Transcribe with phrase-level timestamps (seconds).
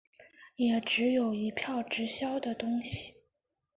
[0.55, 3.13] 也只有一票直销的东西